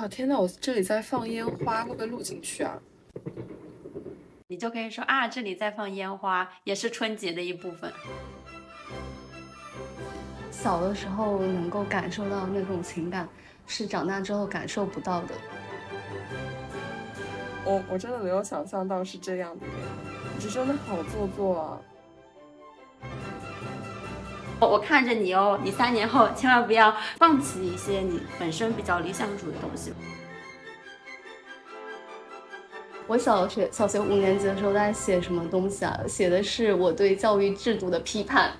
[0.00, 2.80] 啊天呐，我这里在放烟花，会不会录进去啊？
[4.48, 7.92] 你就可以说啊，这里在放烟花，也是春节的一部分。
[10.50, 13.28] 小的时候能够感受到那种情感，
[13.66, 15.34] 是长大之后感受不到的。
[17.66, 19.66] 我我真的没有想象到是这样的，
[20.38, 21.78] 你真的好做作啊！
[24.60, 29.92] 我我看着你哦，你三年后千万不要放弃一些你本身比较理想主义的东西。
[33.06, 35.98] 我小学小学五年级的时候在写什么东西啊？
[36.06, 38.52] 写的是我对教育制度的批判。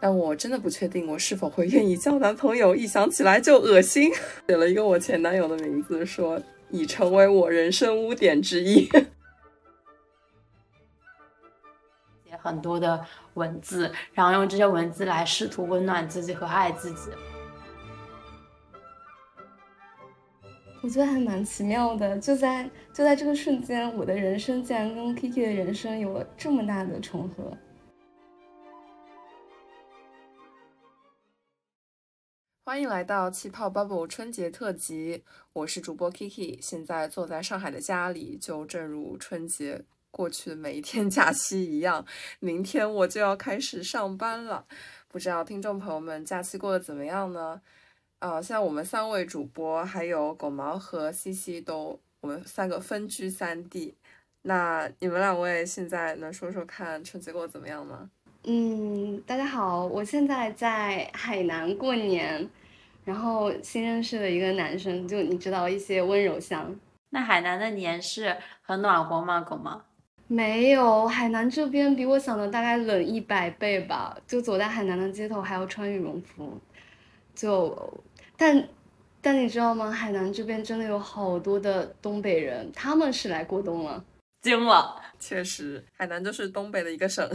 [0.00, 4.12] 但我真的不确定我是否会愿意交男朋友，一想起来就恶心。
[4.46, 6.40] 写了一个我前男友的名字，说
[6.70, 8.88] 已成为我人生污点之一。
[12.40, 17.10] 很多的文字，然后用这些文字来试图温暖自己和爱自己。
[20.80, 27.56] 我觉得还蛮奇妙的，就在就在这个瞬间，我的人生竟然跟 Kiki 的人生有了这么大的重合。
[32.64, 35.24] 欢迎来到气泡 Bubble 春节特辑，
[35.54, 42.04] 我是主播 Kiki，现在坐在上海的家里，就正如春节过去的每一天假期一样，
[42.40, 44.64] 明天我就要开始上班了。
[45.08, 47.60] 不知道听众朋友们假期过得怎么样呢？
[48.18, 53.94] 啊，现在我们三位主播还有狗毛和西西都，我们三个分居三地。
[54.42, 58.10] 那你们两位现在能说说看春节过得怎么样吗？
[58.44, 62.48] 嗯，大家好，我现在在海南过年，
[63.04, 66.74] 然后新认识的一个男生，就你知道一些温柔乡。
[67.10, 69.40] 那海南的年是很暖和吗？
[69.40, 69.84] 狗吗？
[70.28, 74.16] 没有，海南这边比我想的大概冷一百倍吧。
[74.26, 76.60] 就走在海南的街头，还要穿羽绒服。
[77.34, 78.02] 就，
[78.36, 78.68] 但，
[79.22, 79.90] 但你知道吗？
[79.90, 84.04] 海南这边真的有好多的东北人，他们是来过冬了。
[84.42, 87.28] 惊了，确实，海南就是东北的一个省。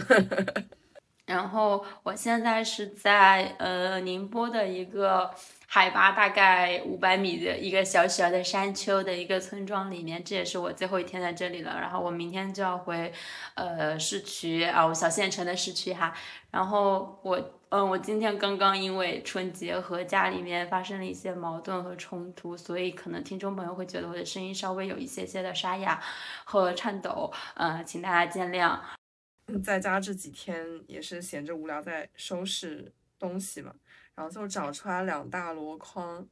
[1.25, 5.31] 然后我现在是在呃宁波的一个
[5.73, 11.79] 海拔大概五百米的一个小小的山丘的一个村庄里面，这也是我最后一天在这里了。
[11.81, 13.11] 然后我明天就要回
[13.55, 16.13] 呃市区啊，我小县城的市区哈。
[16.51, 25.99] 然后我嗯，我今天刚刚因为春节和家里面发生了一些矛盾和冲突，所以可能听众朋友会觉得我的声音稍微有一些些的沙哑
[26.45, 28.79] 和颤抖，呃，请大家见谅。
[29.63, 33.73] 在家这几天也是闲着无聊，在收拾东西嘛，
[34.15, 36.27] 然后就找出来两大箩筐，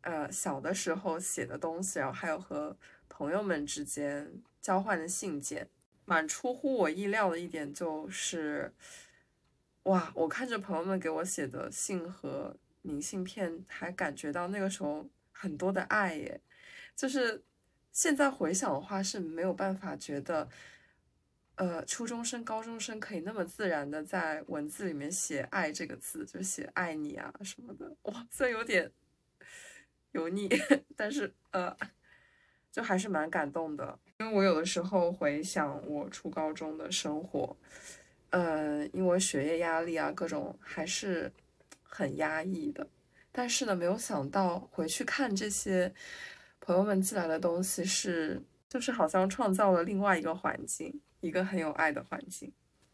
[0.00, 2.76] 呃，小的时候写的东西，然后还有和
[3.08, 5.68] 朋友们之间交换的信件。
[6.04, 8.72] 蛮出乎我意料的一点就是，
[9.84, 16.40] 哇，我看着朋友们给我写的信和明信片，还感觉到那个时候很多的爱耶。
[16.96, 17.44] 就是
[17.92, 20.48] 现在回想的话是没有办法觉得。
[21.60, 28.90] 呃，初中生、高中生可以那么自然的在文字里面写“爱”这个字，就写“爱你”啊什么的，哇，虽然有点
[30.12, 30.48] 油腻，
[30.96, 31.76] 但是呃，
[32.72, 33.98] 就还是蛮感动的。
[34.20, 37.54] 因为我有的时候回想我初高中的生活，
[38.30, 41.30] 呃，因为学业压力啊，各种还是
[41.82, 42.88] 很压抑的。
[43.30, 45.92] 但是呢，没有想到回去看这些
[46.58, 50.98] 朋友们寄来的东西，是就是好像创造了另外一个环境。
[51.20, 52.52] 一个很有爱的环境。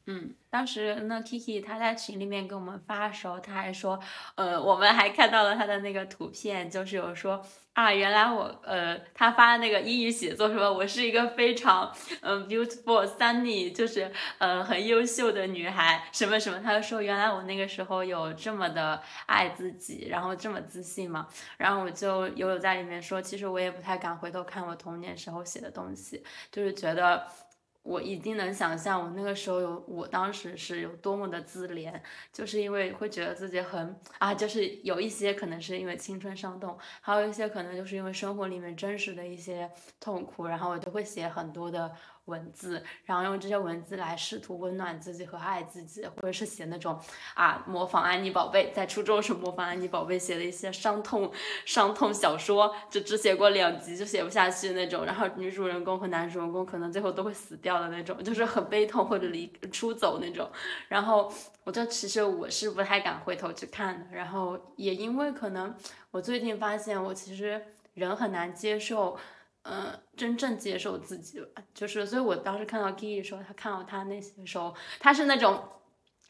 [0.08, 3.98] 嗯，当时那 Kiki 他在群里面给我们发的时候，他还说，
[4.36, 21.26] 呃，我们还看到了他的那个图片，就是有说啊，原来我，呃，他发的那个英语写作什么，我是一个非常，嗯，beautiful sunny，就是呃很优秀的女孩，什么什么，他就说原来我那个时候有这么的爱自己，然后这么自信嘛，
[21.56, 26.22] 然后我就有有在里面说，其实我也不太敢回头看我童年时候写的东西，
[26.52, 27.26] 就是觉得。
[27.86, 31.98] 我一定能想象，我那个时候有，我当时是有多么的自怜，
[32.32, 41.94] 就是因为会觉得自己很啊，就是有一些可能是因为青春伤痛，还有一些可能就是因为生活里面真实的一些痛苦，然后我就会写很多的。
[42.26, 46.98] 文字，然后用这些文字来试图温暖自己和爱自己，或者是写那种
[47.34, 51.32] 啊模仿安妮宝贝，在初中时模仿安妮宝贝写的一些伤痛
[51.64, 60.50] 伤痛小说，就只写过两集就写不下去那种，然后女主人公和男主人公可能最后都会死掉的那种，就是很悲痛或者离出走那种。
[60.88, 61.32] 然后
[61.64, 65.74] 我就其实我是不太敢回头去看的，然后也因为可能
[66.10, 67.62] 我最近发现我其实
[67.94, 69.16] 人很难接受。
[69.68, 75.60] 嗯，真正接受自己吧，就是，所以我当时看到 Kiki 说他看到他那些时候，他是那种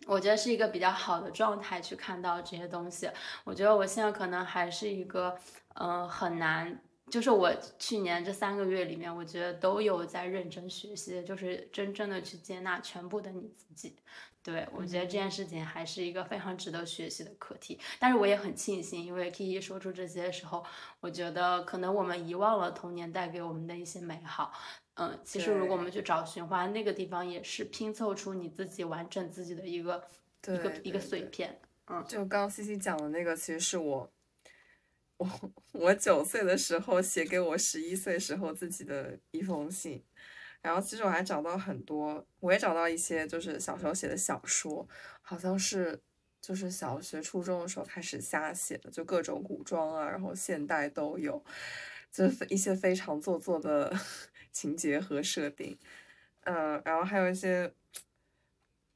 [0.06, 3.10] 我觉得是一个比较好的状态去看到这些东西。
[3.44, 5.36] 我觉得我现在可能还是一个，
[5.74, 6.80] 嗯，很难。
[7.08, 13.96] 就是我去年这三个月里面，我觉得都有在认真学习，就是真正的去接纳全部的你自己。
[14.46, 17.80] 对我觉得这件事情还是一个非常值得学习的课题。
[17.98, 20.64] 但是我也很庆幸，因为 Kiki 说出这些的时候，
[21.00, 24.52] 我觉得可能我们遗忘了童年带给我们的一些美好。
[24.94, 30.06] 嗯，其实如果我们去找寻的话，那个地方也是拼凑出你自己完整自己的一个
[30.46, 31.58] 一个一个碎片。
[31.88, 34.12] 嗯，就刚刚 C C 讲的那个，其实是我。
[35.18, 35.26] 我
[35.72, 40.04] 我九岁的时候写给我十一岁时候自己的一封信，
[40.66, 44.84] 然后其实我还找到很多，我也找到一些就是小时候写的小说，
[45.22, 45.96] 好像是
[46.40, 51.40] 就是小学初中的时候开始瞎写的，就各种古装啊，然后现代都有，
[52.10, 53.96] 就是一些非常做作的
[54.50, 55.78] 情节和设定，
[56.40, 57.72] 嗯，然后还有一些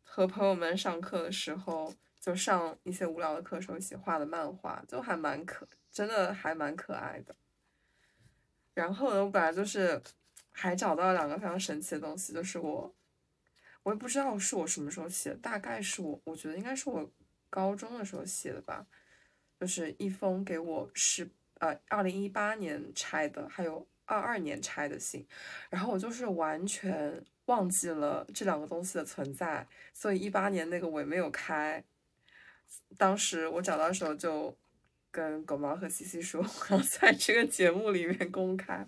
[0.02, 5.68] 和朋友们上课的时候，就上一些无聊的课时候一起画的漫画，就还蛮可。
[5.92, 7.36] 真的还蛮可爱的。
[8.74, 10.02] 然后呢，我本来就是
[10.60, 12.94] 还找到了两个非常神奇的东西，就是我，
[13.82, 17.10] 我也不知道是我什么时候写的，大概是我，我觉得应该是我
[17.48, 18.86] 高中的时候写的吧。
[19.58, 21.28] 就是一封给我十
[21.60, 25.26] 呃二零一八年拆的，还有二二年拆的信，
[25.70, 31.82] 然后我就是完全忘记了这两个东西的存在，所以一八年那个我也没有开。
[32.98, 34.54] 当时我找到的时候就。
[35.10, 36.40] 跟狗毛和西西说，
[36.70, 38.86] 我要在这个节目里面公开，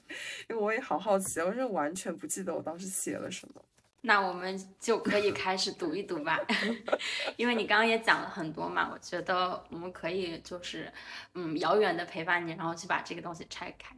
[0.49, 3.65] 因为我也好好奇，我是完全不记得我当时写了什么。
[4.05, 6.39] 那我们就可以开始读一读吧，
[7.37, 10.93] 因为你刚刚也讲了很多嘛，我觉得我们可以就是，
[11.35, 13.95] 嗯，遥远的陪伴你，然后去把这个东西拆开。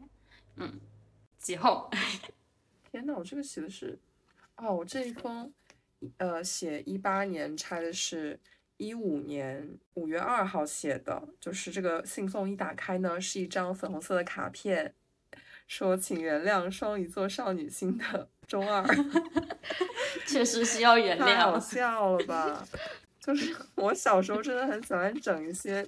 [0.57, 0.81] 嗯，
[1.39, 1.91] 几后？
[2.91, 3.99] 天呐，我这个写的是，
[4.57, 5.53] 哦，我这一封，
[6.19, 8.39] 呃，写一八年拆的是。
[8.77, 14.95] 一五年五月二号写的，就是这个信封一打开呢，是一张粉红色的卡片，
[15.67, 18.85] 说请原谅双鱼座少女心的 中二，
[20.27, 22.67] 确实需要原谅，太好笑了吧？
[23.21, 25.87] 就是我小时候真的很喜欢整一些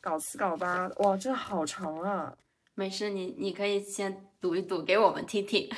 [0.00, 2.34] 搞七搞八，哇，这好长啊！
[2.74, 5.68] 没事，你你可以先读一读给我们听听。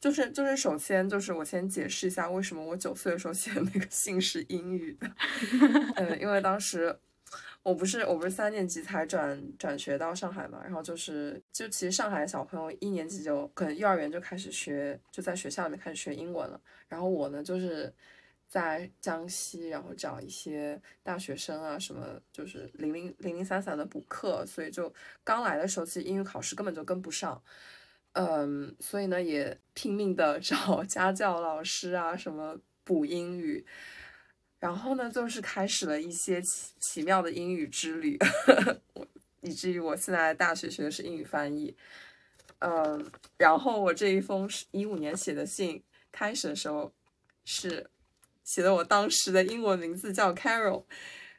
[0.00, 5.10] 就是就是，首先就是我先解释一下，为什么我九岁的时候写的那个 信是英语的。
[5.96, 6.96] 嗯，因为当时
[7.62, 16.60] 我不是我不是三年级才转转学到上海嘛，然后就是就其实上海的小朋友一年级就可能幼儿园就开始学，就在学校里面开始学英文了。
[16.88, 17.92] 然后我呢就是
[18.46, 24.92] 在江西，然后找一些大学生啊什么，就是零零零零散散的补课，所以就
[25.24, 27.42] 刚来的时候，其实英语考试根本就跟不上。
[28.18, 33.62] 嗯，所以呢，也拼命的 找家教老师啊，什么补英语，
[34.58, 38.18] 然后呢，就是开始了一些奇奇妙的英语之旅，
[39.42, 41.76] 以至于我现在大学学的是英语翻译。
[42.60, 46.90] 嗯，然后我这一封是一五年写的信，开始的时候
[47.44, 47.90] 是
[48.44, 50.84] 写的我当时的英文名字叫 Carol，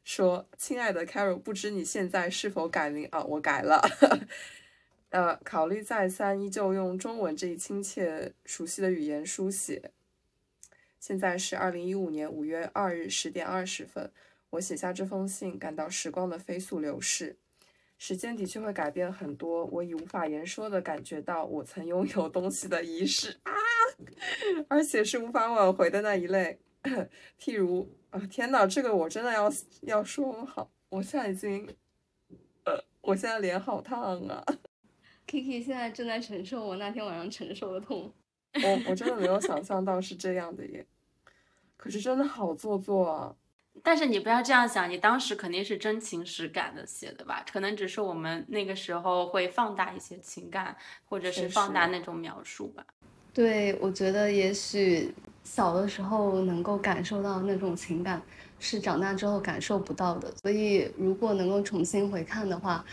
[0.03, 3.23] 说亲爱的 Carol，不知你现在是否改名啊？
[3.23, 3.81] 我改了。
[5.09, 9.91] 呃，考虑再三，依旧用中文这一亲切熟悉的语言书写。
[10.99, 14.11] 现在是二零一五年五月二日十点二十分，
[14.49, 17.37] 我写下这封信，感到时光的飞速流逝。
[17.97, 23.53] 时间的确会改变很多，我已无法言说的感觉到我曾拥有东西的仪式啊，
[24.67, 26.59] 而且是无法挽回的那一类。
[27.39, 29.51] 譬如啊，天哪，这个我真的要
[29.81, 31.75] 要说好，我现在已经，
[32.65, 34.43] 呃，我现在脸好烫啊。
[35.27, 38.11] Kiki 现在正在承受我那天晚上承受的痛，
[38.63, 40.85] 我我真的没有想象到是这样的耶，
[41.75, 43.35] 可是真的好做作啊！
[43.83, 47.45] 但是你不要这样想，你当时肯定是真情实感的写的吧？
[47.51, 52.85] 可能只是我们那个时候会放大一些情感，或者是放大那种描述吧。
[53.33, 58.21] 对，我觉得也许小的时候能够感受到那种情感，
[58.59, 60.33] 是长大之后感受不到的。
[60.41, 62.85] 所以如果能够重新回看的话。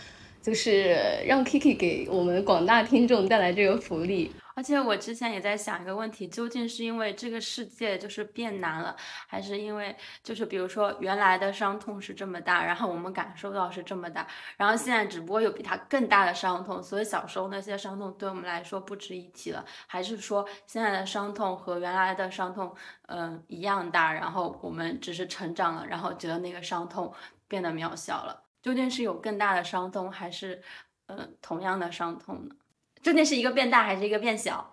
[0.45, 0.95] 就是
[1.27, 8.95] 让 Kiki 给我们广大听众带来这个福利，而且我之前也在想一个问题，究竟是因为这个世界就是变难了，
[9.27, 14.27] 还是因为就是比如说原来的伤痛是这么大，然后我们感受到是这么大，
[14.59, 22.71] 然后现在只不过有比它更大的伤痛，所以小时候那些伤痛对我们来说不值一提了，还是说现在的伤痛和原来的伤痛
[23.07, 27.11] 嗯一样大，然后我们只是成长了，然后觉得那个伤痛
[27.49, 28.44] 变得渺小了。
[28.65, 30.63] 究竟是有更大的伤痛，还是，
[31.05, 32.55] 呃，同样的伤痛呢？
[33.03, 34.71] 究竟是一个变大还是一个变小？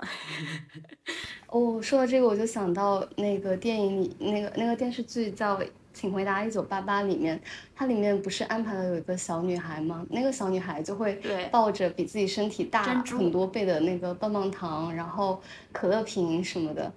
[1.48, 5.58] 哦，说到这个，我就想到那个电影里，那个那个电视剧叫
[5.92, 7.38] 《请回答一九八八》里面，
[7.76, 10.08] 它里面不是安排了有一个小女孩吗？
[10.10, 11.22] 那个小女孩就会
[11.52, 15.44] 抱着比自己身体大很多倍的那个棒棒糖，然后
[15.74, 16.90] 可乐瓶什么的。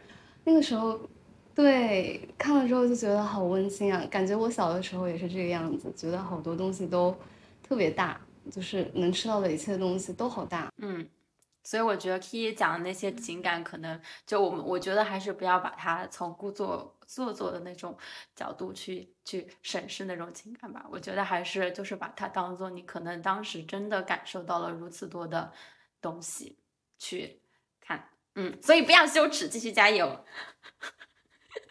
[0.44, 1.00] 那个时候，
[1.54, 7.16] 对看了之后就觉得好温馨啊，感觉我小的时候也是这个样子，觉得好多东西都
[7.62, 8.20] 特别大，
[8.50, 10.72] 就是能吃到的一切东西都好大。
[10.78, 11.08] 嗯，
[11.62, 17.96] 所以我觉得 Key 讲的那些情感，可能就我们我觉得还是不要把它从故作做作的那种
[18.34, 20.84] 角度去去审视那种情感吧。
[20.90, 25.52] 我觉得还是就是把它当做你可能当时真的感受到了如此多的
[26.00, 26.58] 东西
[26.98, 27.40] 去
[27.80, 28.08] 看。
[28.34, 30.24] 嗯，所以不要羞耻，继续加油。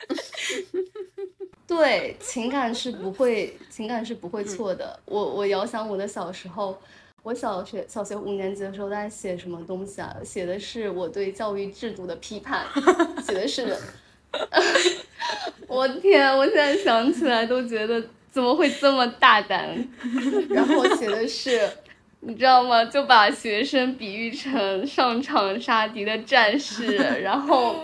[1.68, 5.00] 对，情感是不会，情感是不会错的。
[5.06, 6.78] 我我遥想我的小时候，
[7.24, 10.16] 我小学小学五年级的时候在写什么东西啊？
[10.24, 12.66] 写的是我对教育制度的批判，
[13.26, 13.76] 写的是，
[15.68, 19.76] 我天，我现在想起来都觉得怎么会这么大胆？
[20.50, 21.60] 然后写的是。
[22.26, 22.86] 你知道吗？
[22.86, 27.76] 就把学生比喻成上场杀敌的战士，然后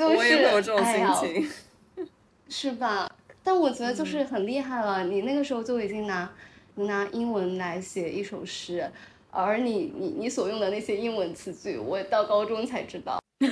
[0.00, 2.08] 就是我也会有这种心情。
[2.48, 3.10] 是吧？
[3.42, 6.30] 但我觉得就是很厉害了，你那个时候就已经拿
[6.74, 8.90] 拿英文来写一首诗，
[9.30, 13.18] 而你你你所用的那些英文词句，我到高中才知道。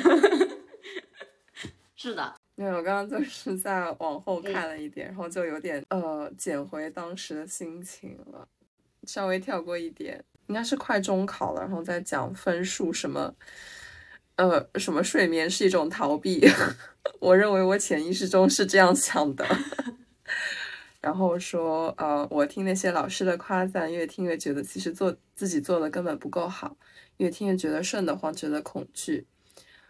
[1.96, 8.46] 是的，因为，我刚刚就是在往后嗯看了一点，然后就有点呃捡回当时的心情了，
[9.04, 13.34] 稍微跳过一点，应该是快中考了，然后再讲分数什么，
[14.38, 16.48] 呃，什么睡眠是一种逃避，
[17.18, 19.44] 我认为我潜意识中是这样想的。
[21.02, 26.76] 然后说，呃，我听那些老师的夸赞，越听越觉得其实做自己做的根本不够好，
[27.16, 29.26] 越听越觉得瘆得慌，觉得恐惧。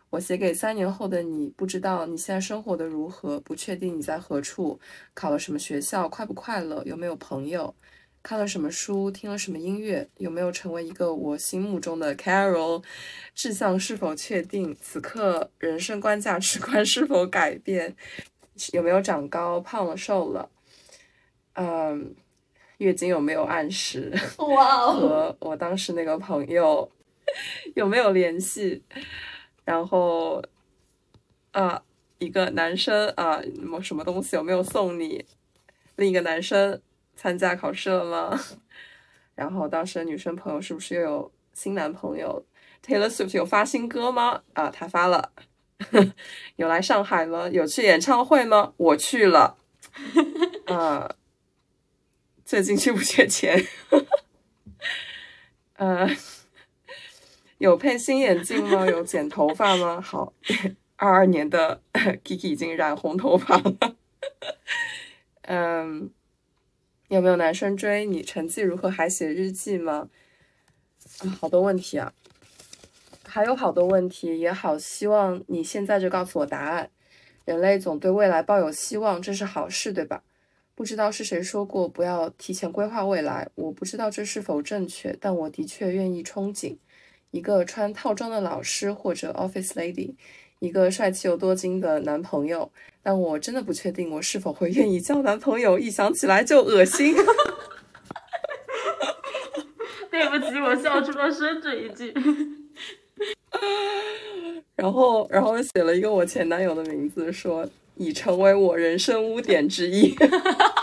[0.09, 4.81] 我写给三年后的你，不知道你现在生活的如何，不确定你在何处，
[5.13, 7.75] 考了什么学校，快不快乐，有没有朋友，
[8.29, 12.85] 看了什么书，听了什么音乐，有没有成为一个我心目中的 Carol，
[13.35, 17.97] 志向是否确定，此刻人生观、价值观是否改变，
[18.75, 20.51] 有没有长高、胖了、瘦了，
[21.55, 22.15] 嗯，
[22.77, 24.93] 月经有没有按时， 哇哦！
[24.93, 26.93] 和我当时那个朋友
[27.75, 28.83] 有没有联系？
[29.65, 30.45] 然后，
[31.53, 31.83] 啊，
[32.19, 35.25] 一个男生啊，什么什么东西有没有送你？
[35.97, 36.79] 另一个男生
[37.19, 38.41] 参加考试了吗？
[39.35, 42.47] 然后当时的女生朋友是不是又有新男朋友
[42.87, 44.43] ？Taylor Swift 有发新歌吗？
[44.53, 45.33] 啊，他发了。
[46.55, 47.49] 有来上海吗？
[47.49, 48.73] 有去演唱会吗？
[48.77, 49.59] 我去了。
[50.67, 51.17] 啊，
[52.45, 53.67] 最近缺不缺钱？
[55.75, 56.09] 呃，
[57.59, 58.87] 有配新眼镜吗？
[58.87, 60.01] 有剪头发吗？
[60.01, 60.33] 好，
[60.97, 63.97] 二二年的 Kiki 已经染红头发了。
[65.43, 66.11] 嗯，
[67.09, 68.23] 有没有男生追你？
[68.23, 68.91] 成绩如何？
[68.91, 70.11] 还写日记吗？
[71.21, 72.13] 啊，好多问题啊，
[73.25, 76.91] 还有好多问题，也好希望你现在就告诉我答案。
[77.47, 80.23] 人类总对未来抱有希望，这是好事，对吧？
[80.75, 86.77] 不知道是谁说过不要提前规划未来，我不知道这是否正确，但我的确愿意憧憬
[87.31, 90.15] 一个穿套装的老师或者 office lady，
[90.59, 92.71] 一个帅气又多金的男朋友，
[93.09, 97.15] 但我真的不确定我是否会愿意交男朋友，一想起来就恶心。
[100.13, 102.13] 对不起，我笑出了声这一句。
[104.77, 110.15] 然后，然后写了一个我前男友的名字，说已成为我人生污点之一。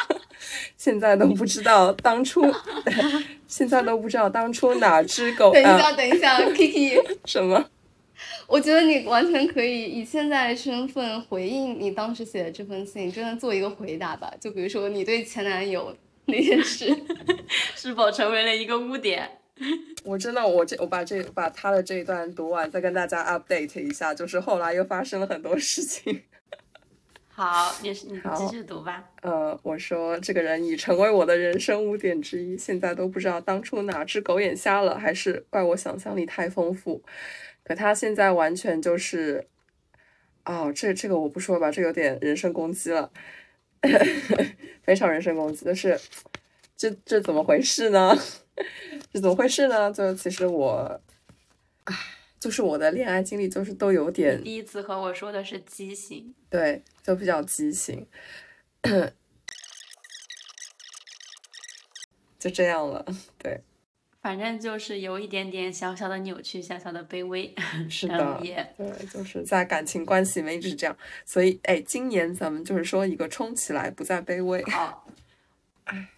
[0.75, 2.41] 现在都不知道当初，
[3.47, 7.69] 现在都不知道当初哪只狗等一下，啊等一下，Kiki，什么？
[8.47, 14.31] 我觉得你完全可以以现在身份回应你当时写的这封信，真的做一个回答吧。
[14.39, 16.95] 就比如说你对前男友那件事，
[17.75, 19.29] 是否成为了一个污点？
[20.03, 26.21] 我真的，我这我把这把他的这一段读完，再跟大家 update 一下，就是后来又发生了很多事情。
[27.29, 29.03] 好，也是你继续读吧。
[29.21, 37.01] 呃，我说这个人已成为我的人生污点之一，现在都不知道当初哪只狗眼瞎了，还是怪我想象力太丰富。
[37.65, 39.45] 可他现在完全就是，
[40.45, 43.11] 哦，这这个我不说吧，这有点人身攻击了，
[44.83, 45.99] 非常人身攻击，就是
[46.77, 48.15] 这这怎么回事呢？
[49.11, 49.91] 这怎么回事呢？
[49.91, 51.01] 就其实我，
[51.85, 51.95] 唉，
[52.39, 58.05] 就是我的恋爱经历就是都有点第一次和我说的是畸形，对，就比较畸形，
[62.37, 63.03] 就这样了。
[63.39, 63.61] 对，
[64.25, 67.53] 反正就是有一点点小小的扭曲，小小的卑微。
[67.87, 70.97] 是的，也对，就是在感情关系里面一直是这样。
[71.23, 74.63] 所以，哎，今年咱们就是说一个冲起来，不再卑微。
[74.63, 75.07] 好，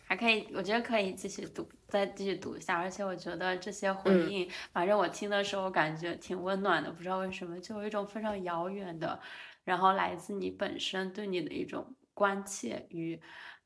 [0.06, 2.78] 还可以，我觉得可以继续读，再继续读一下。
[2.78, 9.20] 而且我觉得这些回嗯应，反正我听的时候感觉挺温暖的，不知道为什么，就有一种非常遥远的，
[9.66, 13.20] 然后来自你本身对你的一种关切与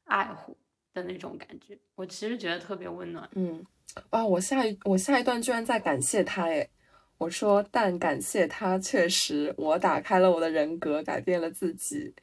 [0.06, 0.58] 爱护
[0.96, 1.78] 的那种感觉。
[1.94, 3.30] 我其实觉得特别温暖。
[3.36, 3.64] 嗯，
[4.12, 6.70] 哇，我下一我下一段居然在感谢他，诶，
[7.18, 12.14] 我说，但感谢他，确实我打开了我的人格，改变了自己，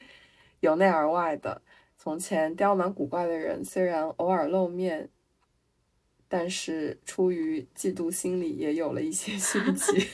[0.61, 1.61] 由内而外的。
[1.97, 5.09] 从前刁蛮古怪的人，虽然偶尔露面，
[6.27, 10.07] 但是出于嫉妒心理，也有了一些心机。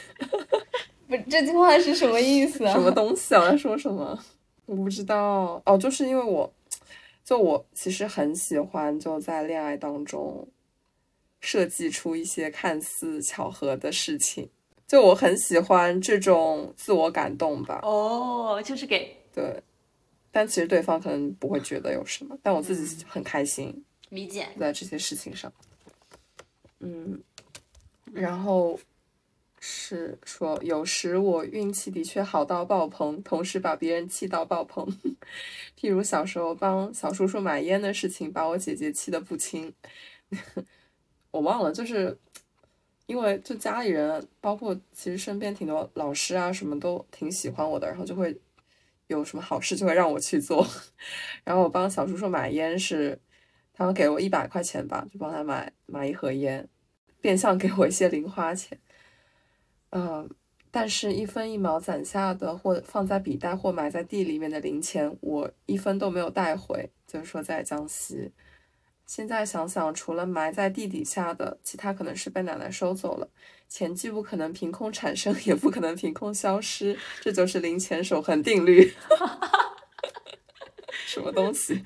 [1.08, 2.74] 不，这句话是什么意思啊？
[2.74, 3.42] 什么东西啊？
[3.42, 4.18] 我在说什么？
[4.66, 5.62] 我不知道。
[5.66, 6.52] 哦，就是因为我，
[7.24, 10.48] 就我其实很喜欢就在恋爱当中
[11.46, 14.50] 设计出一些看似巧合的事情，
[14.88, 17.82] 就我很喜欢这种自我感动吧。
[17.84, 19.62] 哦，就是给对，
[20.32, 23.86] 但其实对方可能不会觉得有什么，但我自己很开心。
[24.10, 24.48] 理解。
[24.60, 25.54] 在这些事情上。
[26.80, 27.22] 嗯，
[28.12, 28.80] 然后
[29.60, 34.84] 是说，有时我运气的确好到爆棚，同时把别人气到爆棚。
[35.80, 39.72] 譬如小时候帮小叔叔买烟的事情，把我姐姐气得不轻。
[41.36, 42.18] 我忘了，就是
[43.06, 48.40] 因为就家里人，包括其实身边挺多老师啊，什么都挺喜欢我的，然后就会
[49.08, 50.66] 有什么好事就会让我去做。
[51.44, 53.20] 然后我帮小叔叔买烟是。
[53.78, 56.66] 他们给我一百块钱吧，就帮他买买一盒烟，
[57.20, 58.80] 变相给我一些零花钱。
[59.90, 60.30] 嗯，
[60.72, 66.90] 但是一分一毛攒下的或放在笔袋或埋在地里面的零钱，我一分都没有带回。
[67.06, 68.32] 就是说在江西，
[69.06, 73.30] 现在想想，除了埋在地底下的，其他可能是被奶奶收走了。
[73.68, 78.94] 钱既不可能凭空产生，也不可能凭空消失，这就是零钱守恒定律。
[81.06, 81.84] 什么东西？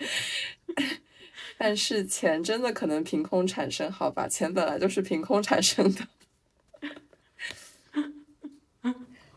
[1.58, 4.28] 但是钱真的可能凭空产生，好吧？
[4.28, 6.08] 钱本来就是凭空产生的。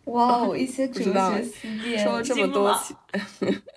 [0.06, 2.04] 哇哦，一些哲学思辨。
[2.04, 2.76] 说了这么多，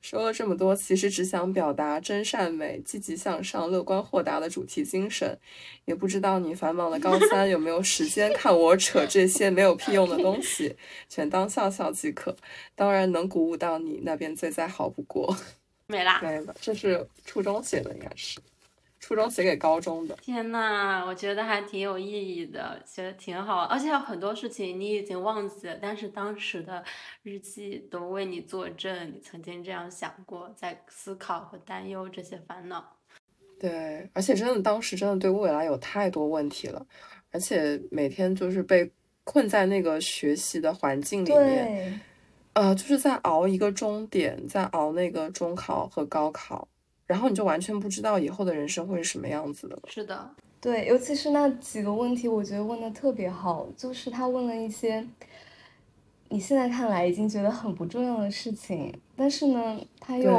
[0.00, 5.38] 说了这么多，其实只想表达真善美、积极向上、乐观豁达的主题精神。
[5.84, 10.76] 也不知道你繁忙的高三有没有时间 看我扯这些没有屁用的东西，
[11.08, 12.36] 全当笑笑即可。
[12.74, 15.36] 当然能鼓舞到你，那便最再好不过。
[15.86, 16.20] 没啦。
[16.22, 18.38] 没了，这是初中写的，应该是
[19.02, 20.14] 初中写给高中的。
[20.22, 26.82] 天呐，我觉得还挺有意义的，写的挺好，而且有很多事情你已经忘记了，但是当时的
[27.24, 32.96] 日记都为你作证，你曾经这样想过，在思考和担忧这些烦恼。
[33.58, 36.86] 对，而且真的当时真的对未来有太多问题了，
[37.32, 38.88] 而且每天就是被
[39.24, 42.00] 困在那个学习的环境里面，
[42.54, 46.68] 呃，就是在熬一个终点，在熬那个中考和高考，
[47.12, 49.82] 然后你就完全不知道以后的人生会是什么样子的了。
[49.86, 55.06] 是的，对，尤其是那几个问题，我觉得问的特别好，就是他问了一些
[56.30, 60.32] 你现在看来已经觉得很不重要的事情，但是呢，他又，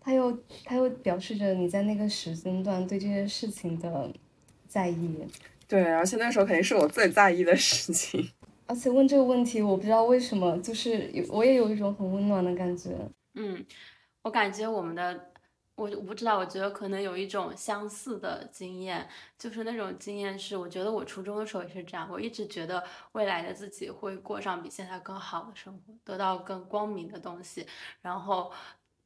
[0.00, 4.08] 他又他又表示着你在那个时间段对这些事情的
[4.68, 5.16] 在意，
[5.66, 8.30] 对，而且那时候肯定是我最在意的事情。
[8.66, 12.90] 而且问这个问题，我不知道为什么，就是有我也有一种很温暖的感觉。
[13.34, 13.64] 嗯，
[14.22, 15.29] 我感觉我们的，
[15.80, 27.66] 我我不知道，我觉得可能有一种相似的经验，就是那种经验是，我觉得我初中的时候也是这样，我一直觉得未来的自己会过上比现在更好的生活，得到更光明的东西，
[28.02, 28.52] 然后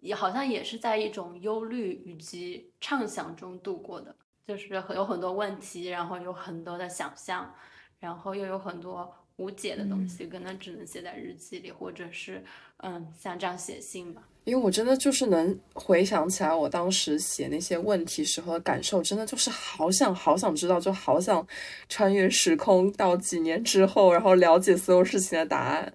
[0.00, 4.12] 也好像也是在一种忧虑以及畅想中度过的，
[4.44, 7.54] 就是有很多问题，然后有很多的想象，
[8.00, 12.44] 然后又有很多无解的东西，可能只能写在日记里，或者是
[12.78, 14.24] 嗯像这样写信吧。
[14.44, 21.46] 因为我真的就是能回想起来，我当时写那些问题时候的感受，真的就是好想好想知道，就好想
[21.88, 25.92] 穿越时空到几年之后，然后了解所有事情的答案。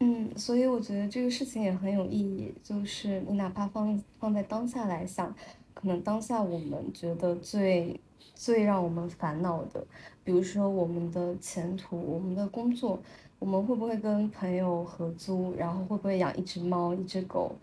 [0.00, 5.34] 嗯，所以我觉得这个事情也很有意义，就是你哪怕放放在当下来想，
[5.74, 7.98] 可能当下我们觉得最
[8.32, 9.84] 最让我们烦恼的，
[10.22, 13.02] 比如说我们的前途、我们的工作，
[13.40, 17.56] 我们会不会跟朋友合租，然后会不会养一只猫、一只狗，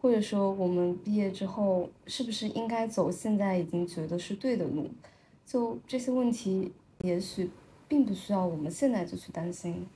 [0.00, 4.88] 或者说我们毕业之后是不是应该走现在已经觉得是对的路，
[5.46, 7.50] 就这些问题，也许
[7.86, 9.86] 并不需要我们现在就去担心。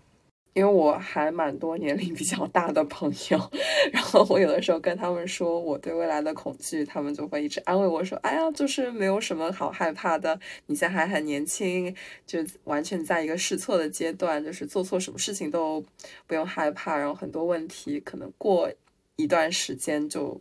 [0.52, 3.50] 因为我还蛮多年龄比较大的朋友，
[3.92, 11.92] 然后我有的时候跟他们说我对未来的恐惧，他们就会一直安慰我说：“哎呀，就是没有什么好害怕的，你现在还很年轻，
[12.24, 15.84] 就完全在一个试错的阶段，就是做错什么事情都
[16.28, 18.70] 不用害怕，然后很多问题可能过
[19.16, 20.40] 一段时间就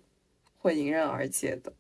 [0.58, 1.74] 会迎刃而解的。”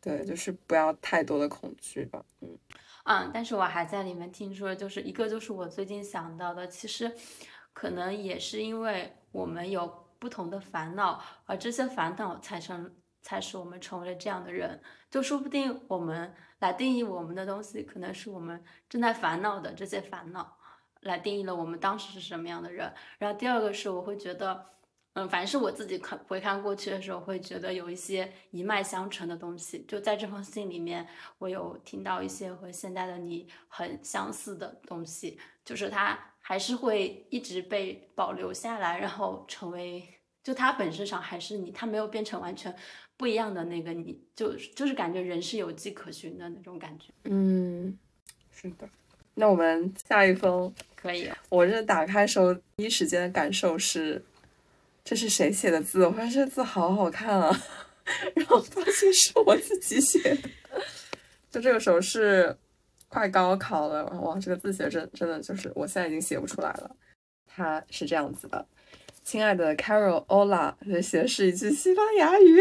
[0.00, 2.56] 对，就是不要太多的恐惧吧，嗯。
[3.04, 7.12] 嗯，但是我还在里面听说，就是一个就是我最近想到的，其实
[7.72, 14.80] 可能也是因为我们有不同的烦恼，而这些烦恼才成才使我们成为了这样的人。
[15.10, 20.56] 就说不定我们来定义我们的东西，可能是我们正在烦恼的这些烦恼，
[21.00, 22.94] 来定义了我们当时是什么样的人。
[23.18, 24.64] 然后第二个是，我会觉得。
[25.18, 29.84] 嗯，反正是我自己看回看过去的时候，会觉得有一些一脉相承的东西。
[29.88, 31.04] 就在这封信里面，
[31.38, 40.08] 我有听到一些和现在的你很相似的东西，就是它还是会一直被保留下来，然后成为，
[40.44, 42.72] 就它本质上还是你，它没有变成完全
[43.16, 47.12] 不一样的那个你，就就是感觉人是有迹可循的那种感觉。
[47.24, 47.98] 嗯，
[48.52, 48.88] 是的。
[49.34, 51.28] 那我们下一封可以。
[51.48, 54.24] 我这打开时候第一时间的感受是。
[55.04, 56.04] 这是谁写的字？
[56.04, 57.60] 我发现这字好好看啊，
[58.34, 60.50] 然后发现是我自己写的。
[61.50, 62.54] 就这个时候是
[63.08, 66.94] 快高考了，哇，这个字写真真的就是我现在已经写不出来了。
[67.46, 68.66] 它是这样子的：
[69.24, 72.60] 亲爱的 Carol Ola，这写的是一句西班牙语。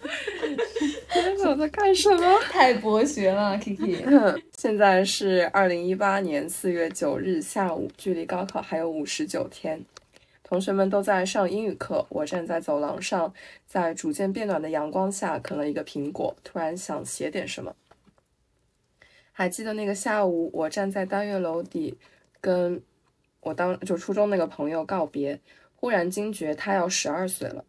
[1.10, 2.38] 天呐，我在干什么？
[2.42, 4.42] 太博学了，Kiki。
[4.56, 9.84] 现在是二零一八年四月九日下午，距离高考还有五十九天。
[10.46, 13.32] 同学们都在上英语课，我站在走廊上，
[13.66, 17.74] 在逐渐变暖的阳光下啃了一个苹果，突然想写点什么。
[19.32, 21.98] 还记得那个下午，我站在单元楼底，
[22.42, 22.82] 跟
[23.40, 25.40] 我当就初中那个朋友告别，
[25.74, 27.64] 忽然惊觉他要十二岁了。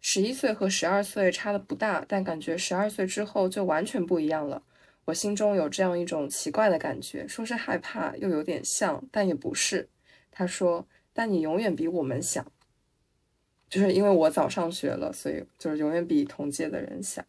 [0.00, 4.62] 十一岁和十二岁差的不大，但感觉十二岁之后就完全不一样了。
[5.06, 9.88] 我心中有这样一种奇怪的感觉，说是害怕，又有点像，但也不是。
[10.30, 10.86] 他说。
[11.18, 12.46] 但你永远比我们小，
[13.68, 17.24] 就是因为我早上学了，所以就是永远比同届的人小。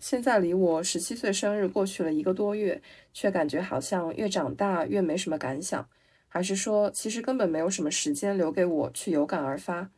[0.00, 5.88] 现在离我十七岁生日过去了一个多月，却感觉好像越长大越没什么感想，
[6.26, 9.88] 还是说其实根本没有什么时间留给我去有感而发？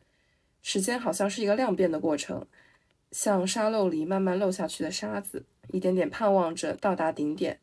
[0.61, 2.45] 时间好像是一个量变的过程，
[3.11, 7.59] 像沙漏里慢慢漏下去的沙子，一点点盼望着到达顶点，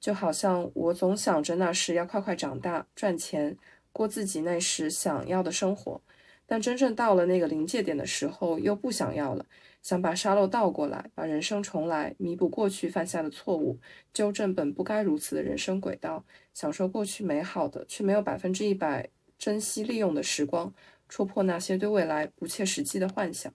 [0.00, 3.58] 就好像我总想着那时要快快长大赚钱。
[3.98, 6.00] 过自己那时想要的生活，
[6.46, 9.44] 但真正到了那个临界点的时候，又不想要了，
[9.82, 13.80] 想把沙漏倒过来，把人生重来，弥补过去犯下的错误，
[14.14, 20.72] 纠正本不该如此的人生轨道，享受过去美好的却没有百分之一百珍惜利用的时光，
[21.08, 23.52] 戳破那些对未来不切实际的幻想。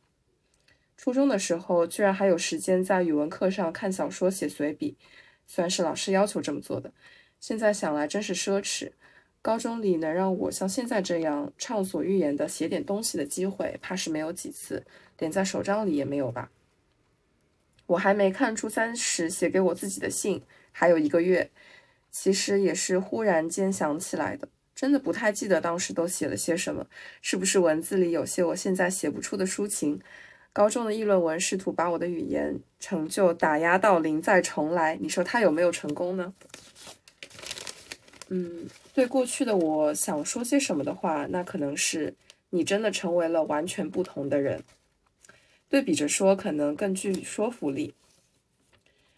[0.97, 4.97] 初中的时候，居然还有时间在语文课上看小说、写随笔，
[5.47, 6.93] 虽然是老师要求这么做的，
[7.39, 8.91] 现在想来真是奢侈。
[9.43, 14.85] 高中里能让我像现在这样畅所欲言的写点东西的机会，怕是没有几次，
[15.19, 16.49] 连在手账里也没有吧。
[17.87, 21.51] 我还没看初三时写给我自己的信，还有一个月，
[22.09, 26.87] 其实也是忽然间想起来的，真的不太记得当时都写了些什么，
[27.21, 29.99] 是不是文字里有些我现在写不出的抒情？
[30.53, 36.33] 高中的议论文试图把我的语言成就打压到零再重来，你说他有没有成功呢？
[38.29, 38.69] 嗯。
[38.93, 42.13] 对过去的我想说些什么的话，那可能是
[42.51, 44.63] 你真的成为了完全不同的人。
[45.67, 47.95] 对比着说，可能更具说服力。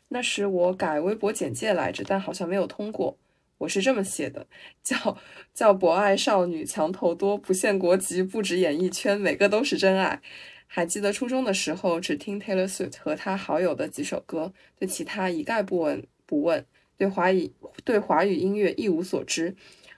[0.08, 3.18] 那时我改微博简介来着，但好像没有通过。
[3.58, 4.48] 我是这么写的：
[4.82, 5.18] 叫
[5.54, 10.22] 叫博爱少女，墙头多，不限国籍，不止演艺圈，每个都是真爱。
[10.68, 16.66] 还记得初中的时候，只听 Taylor Swift 和他好友的几首歌，对其他一概不闻不问。
[16.98, 17.52] 对华语
[17.84, 19.56] 对华语音乐一无所知，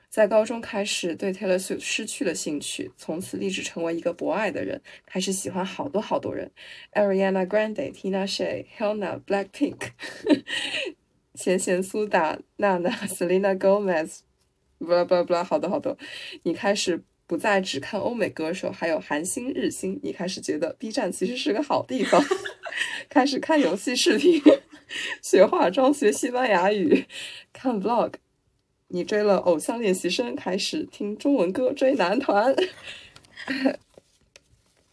[0.09, 6.51] 在高中开始对 Taylor Swift 失去了兴趣，从此立志成为一个博爱的人，开始喜欢好多好多人
[6.93, 9.91] ，Ariana Grande、Tina Shay、Helena、 Blackpink、
[11.35, 15.97] 前贤苏打、娜娜、Selena Gomez，blah blah blah，好多好多。
[16.43, 19.99] 你开始不再只看欧美歌手，还有韩星、日星。
[20.01, 22.23] 你开始觉得 B 站其实是个好地方，
[23.07, 24.41] 开始看游戏视频。
[25.21, 27.05] 学化妆，学西班牙语，
[27.53, 28.13] 看 vlog。
[28.89, 32.55] 你追了偶像练习生，开始听中文歌，追男团。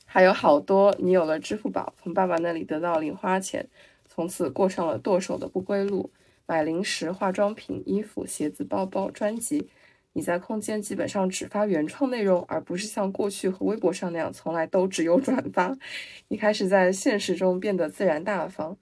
[0.05, 3.69] 还有好多，你有了支付宝，从爸爸那里得到零花钱，
[4.09, 6.11] 从此过上了剁手的不归路。
[6.47, 9.71] 买零食、化妆品、衣服、鞋子、包包、专辑，
[10.13, 15.77] 你在空间基本上只发原创内容，而不是像过去和微博上那样从来都只有转发。
[16.29, 18.77] 你开始在现实中变得自然大方，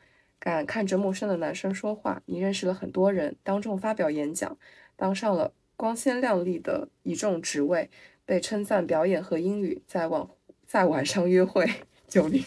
[0.45, 2.21] 敢看着陌生的男生说话。
[2.27, 4.59] 你认识了很多人，当众发表演讲，
[4.97, 7.89] 当上了光鲜亮丽的一众职位，
[8.25, 10.27] 被称赞表演和英语，在晚
[10.67, 11.71] 在晚上约会。
[12.09, 12.45] 救命！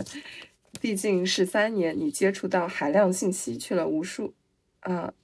[0.78, 4.34] 毕竟是三年，你接触到海量信息，去了无数
[4.80, 5.14] 啊。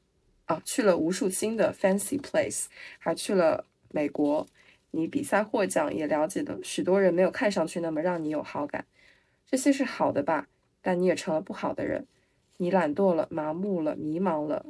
[0.47, 2.65] 啊，去了无数新的 fancy place，
[2.99, 4.47] 还去了美国。
[4.93, 8.87] 你比赛获奖，也了解的许多人没有看上去那么让你有好感。
[9.47, 10.49] 这些是好的吧？
[10.83, 12.07] 但你也成了不好的人。
[12.59, 14.67] 你懒惰了，麻木了，迷茫了。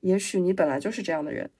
[0.00, 1.50] 也许你本来就是这样的人。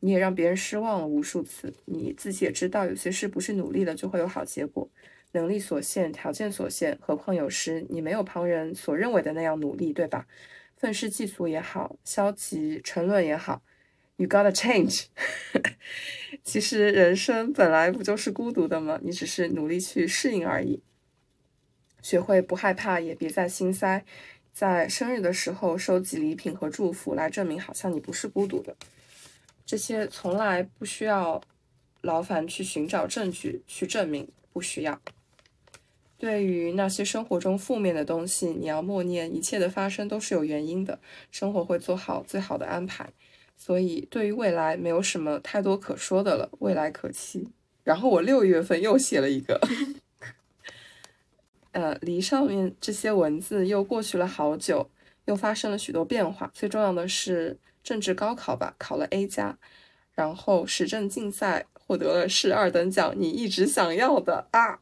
[0.00, 1.72] 你也让别人失望了无数次。
[1.86, 4.88] 你自己也知道，有些事不是努力了就会有好结果。
[5.32, 10.26] 能力所限，条件所限，何况有时你没有旁人所认为的那样努力，对吧？
[10.76, 13.62] 愤世嫉俗也好，消极沉沦也好
[14.16, 15.06] ，You gotta change。
[16.44, 19.00] 其实人生本来不就是孤独的吗？
[19.02, 20.82] 你只是努力去适应而已。
[22.06, 24.04] 学会不害怕，也别再心塞。
[24.52, 28.76] 在生日的时候收集礼品和祝福，来证明好像你不是孤独的。
[29.64, 31.42] 这些从来不需要
[32.02, 35.00] 劳烦去寻找证据去证明，不需要。
[36.16, 41.00] 对于那些生活中负面的东西，你要默念一切的发生都是有原因的，
[41.32, 43.12] 生活会做好最好的安排。
[43.56, 47.48] 所以对于未来没有什么太多可说的了，未来可期。
[47.82, 49.60] 然后我六月份又写了一个，
[51.76, 54.88] 呃，离上面这些文字又过去了好久，
[55.26, 56.50] 又发生了许多变化。
[56.54, 59.58] 最重要的是政治高考吧，考了 A 加，
[60.14, 64.78] 然后时政竞赛获得了市二等奖，你一直想要的啊。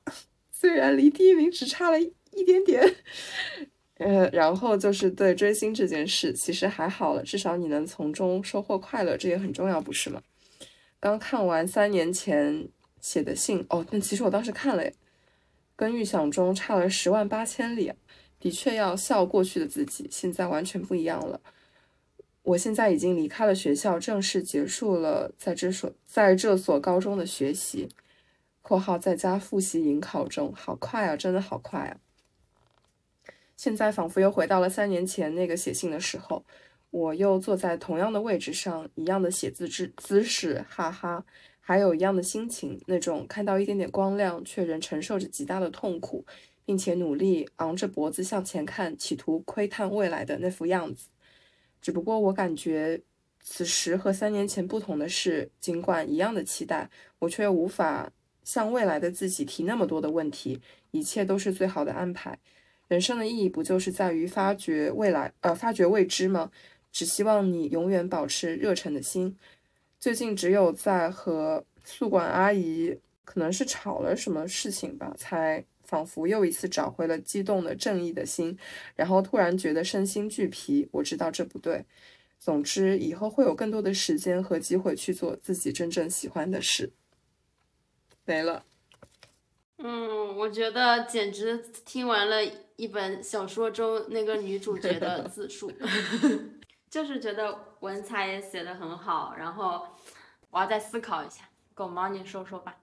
[0.52, 2.94] 虽然离第一名只差了一点点，
[3.98, 10.22] 呃，然后就是对追星这件事，其实还好了，至少你能从中收获快乐，这也很重要，不是吗？
[11.00, 12.68] 刚看完三年前
[13.00, 14.84] 写的信，哦，但其实我当时看了，
[15.76, 17.92] 跟预想中差了十万八千里，
[18.38, 21.40] 的确要笑过去的自己，现在完全不一样了。
[22.42, 27.88] 我现在已经离开了学校，正式结束了在这所在这所高中的学习。
[28.60, 32.00] 括号在家复习迎考中，好快啊，真的好快啊！
[33.58, 36.42] 现在仿佛又回到了三年前那个写信的时候，
[36.88, 41.26] 我又坐在同样的位置上，一样的写字姿姿势，哈哈，
[41.66, 46.26] 还有一样的心情，那种看到一点点光亮，却仍承受着极大的痛苦，
[46.66, 51.08] 并且努力昂着脖子向前看，企图窥探未来的那副样子。
[51.80, 53.00] 只不过我感觉，
[53.40, 58.12] 此时和三年前不同的是，尽管一样的期待，我却无法。
[58.44, 62.38] 向未来的自己提那么多的问题，一切都是最好的安排。
[62.88, 66.50] 人生的意义不就是在于发掘未来，呃，发掘未知吗？
[66.92, 69.38] 只希望你永远保持热忱的心。
[70.04, 78.58] 最近只有在和宿管阿姨可能是吵了什么事情吧，才仿佛又一次找回了激动的正义的心。
[78.96, 80.86] 然后突然觉得身心俱疲。
[80.92, 81.86] 我知道这不对。
[82.38, 86.92] 总之，以后会有更多的时间和机会去做自己真正喜欢的事。
[88.26, 88.66] 没了。
[89.78, 92.42] 嗯，我觉得简直听完了
[92.76, 95.72] 一本小说中那个女主角的自述，
[96.94, 99.34] 就是觉得文采也写得很好。
[99.36, 99.84] 然后
[100.50, 101.40] 我要再思考一下，
[101.74, 102.76] 狗毛你说说吧。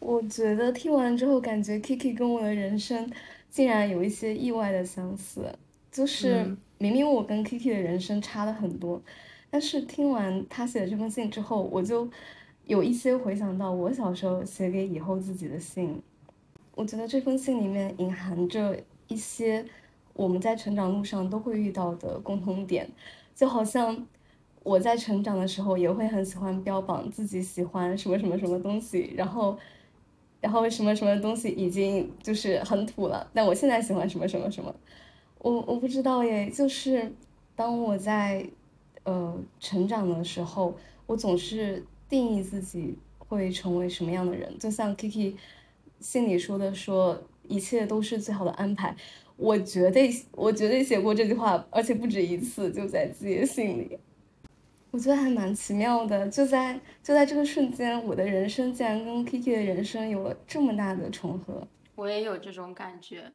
[0.00, 3.08] 我觉得听完之后，感觉 Kiki 跟我的人生
[3.48, 5.56] 竟然有一些意外的相似。
[5.92, 6.44] 就是
[6.78, 9.00] 明明我跟 Kiki 的人生差了很多，
[9.48, 12.10] 但是听完他写的这封信之后，我就。
[12.64, 16.00] 有一些回想到我小时候写给以后自己的信，
[16.76, 19.66] 我觉得这封信里面隐含着一些
[20.14, 22.88] 我们在成长路上都会遇到的共同点，
[23.34, 24.06] 就好像
[24.62, 29.56] 我在成长的时候也会很喜欢标榜自己喜欢什么什么什么东西，然后，
[30.40, 34.74] 然后什么什么东西已经就是很土了，但我现在喜欢什么什么什么，
[35.38, 37.12] 我我不知道耶，就是
[37.56, 38.48] 当我在
[39.04, 40.74] 呃成长的时候，
[41.06, 41.84] 我总是。
[42.12, 45.34] 定义自己会成为什么样的人，就像 Kiki
[45.98, 47.18] 信里说的，说
[47.48, 48.94] 一切都是最好的安排。
[49.42, 53.98] 我绝对，我绝对写过这句话，而且不止一次，就在自己的信里。
[54.90, 61.66] 我觉得还蛮奇妙的，就在就在这个瞬间，我的人生竟然跟 Kiki 的人生有了这么大的重合。
[61.94, 63.32] 我也有这种感觉，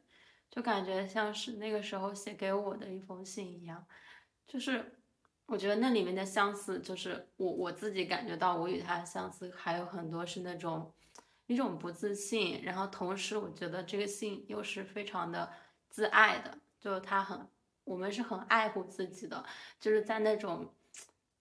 [0.50, 3.86] 就感觉像是那个时候写给我的一封信一样，
[4.48, 4.94] 就是。
[5.50, 10.92] 我觉得那里面的相似，就是我我自己感觉到我与他相似，还有很多是那种
[11.46, 15.50] 一种不自信，然后同时我觉得这个信又是非常的
[15.98, 17.48] 自爱的，就是他很
[17.84, 19.44] 我们是很爱护自己的，
[19.80, 20.72] 就是在那种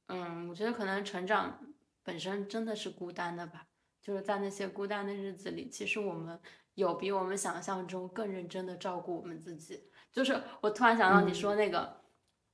[0.07, 1.61] 嗯，我觉得可能成长
[2.03, 3.66] 本身真的是孤单的吧。
[4.01, 6.40] 就是在那些孤单的日子里，其实我们
[6.73, 9.90] 有比我们想象中更认真的照顾我们自己。
[10.11, 12.01] 就是我突然想到你说那个，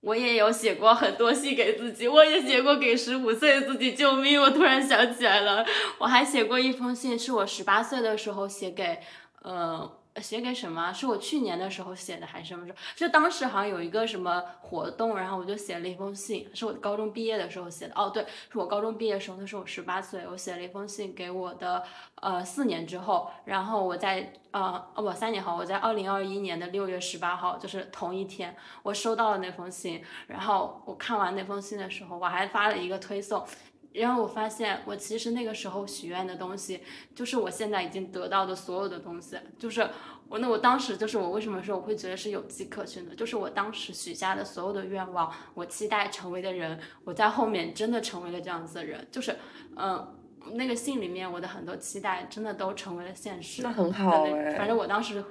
[0.01, 4.43] 我也有写过很多信给自己，我也写过给十五岁自己救命。
[4.43, 5.65] 我突然想起来了，
[6.01, 9.01] 我还写过一封信，是我十八岁的时候写给，
[9.43, 10.02] 呃。
[10.21, 10.93] 写给什么？
[10.93, 12.79] 是我去年的时候写的还是什么时候？
[12.95, 17.95] 就当时好像有一个什么活动，然后我就写了一封信，是我高中毕业的时候写的。
[17.95, 21.83] 哦，对，是我高中毕业的时候，那时候我十八岁，我写了一封信给我的
[22.17, 33.47] 呃四年之后，然后我在呃哦不三年后，我在二零二一年的六月十八号，就是同一天，我收到了那封信，然后我看完那封信的时候，我还发了一个推送。
[33.95, 36.81] 然后我发现，我其实那个时候许愿的东西，
[37.15, 39.37] 就是我现在已经得到的所有的东西。
[39.59, 39.89] 就是
[40.29, 49.07] 我那我当时就是我为什么说我会觉得是有迹可循的，就是我当时许下的所有的愿望，我期待成为的人，我在后面真的成为了这样子的人。
[49.11, 49.37] 就是
[49.77, 50.15] 嗯，
[50.53, 53.63] 那个信里面我的很多期待真的都成为了现实。
[53.63, 54.55] 那很好哎。
[54.57, 55.25] 反正我当时。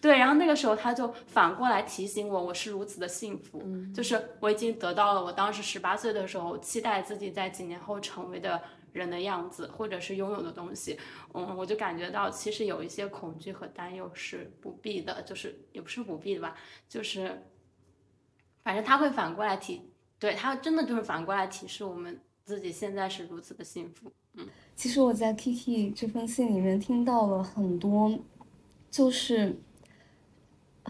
[0.00, 3.62] 对，然后那个时候他就反过来提醒我，我是如此的幸福，
[3.94, 8.60] 就是我已经得到了我当时十八岁的时候期待自己在几年后成为的
[8.92, 10.98] 人的样子，或者是拥有的东西。
[11.32, 16.54] 嗯，我就感觉到其实有一些恐惧和担忧是不必的，就是也不是不必的吧，
[16.88, 17.42] 就是
[18.62, 24.10] 反正他会反过来提，对他真的就是反过来提示我们自己现在是如此的幸福。
[24.34, 28.18] 嗯，其实我在 Kiki 这封信里面听到了很多，
[28.90, 29.60] 就是。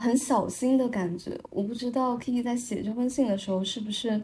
[0.00, 4.18] 很小心的感觉，我不知道 Kiki 在写这封信的时候是不是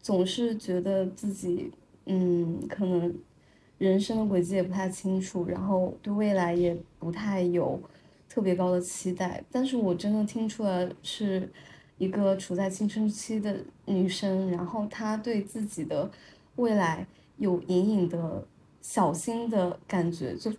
[0.00, 1.70] 总是觉得自己，
[2.06, 3.14] 嗯，可能
[3.78, 7.80] 人生的轨迹也不太清楚，然后对未来也不太有
[8.28, 9.40] 特别高的期待。
[9.48, 11.48] 但是我真的听出来是
[11.98, 16.10] 一个处在青春期的女生，然后她对自己的
[16.56, 18.44] 未来有隐隐的
[18.82, 20.52] 小心的感觉，就。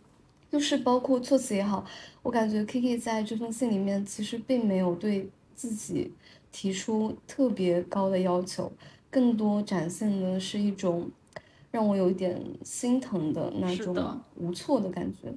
[0.50, 1.86] 就是包括措辞也好，
[2.24, 6.14] 我感觉 Kiki 在这封信里面其实并没有对自己
[6.54, 8.72] 提出特别高的要求，
[9.12, 11.12] 更多展现的是一种
[11.70, 15.34] 让我有一点心疼的那种无措的感觉。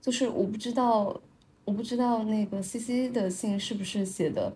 [0.00, 1.20] 就是我不知道，
[1.64, 4.52] 我不知道那个 CC 的信是不是写的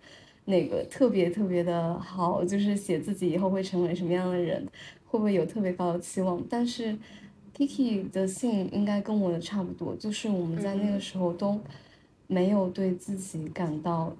[0.47, 4.67] 那个特别特别的好，就是写自己以后会成为什么样的人，
[5.07, 6.99] 会不会有特别高的期望，但是。
[7.59, 11.61] Kiki 的信应该跟我的差不多，就是我们在那个时候都
[12.29, 14.14] 没有对自己感到，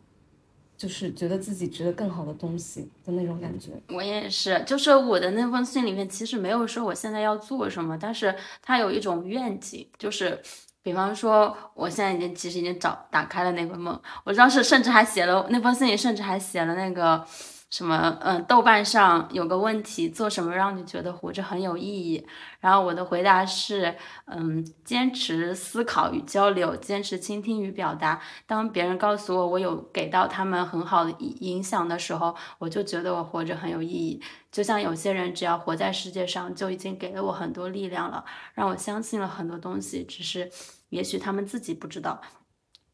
[0.77, 3.71] 就是觉得自己值得更好的东西的那种感觉。
[3.91, 10.43] 我也是，就是我的那封信里面其实没有说我现在要做什么，但是它有一种愿景，就是
[10.83, 17.25] 比方说我现在已经其实已经找打开了那个梦，我当时甚至还写了那封信里甚至还写了那个。
[17.71, 18.17] 什么？
[18.23, 22.27] 嗯，豆瓣上有个问题，做什么让你觉得活着很有意义？
[22.61, 28.21] 然后我的回答是，嗯，坚持思考与交流，坚持倾听与表达。
[28.47, 34.23] 当别人告诉我我有给到他们很好的影响的时候，我就觉得我活着很有意义。
[34.51, 40.51] 就像有些人只要活在世界上，就已经给了我很多力量了，让我相信了很多东西，只是
[40.89, 42.19] 也许他们自己不知道。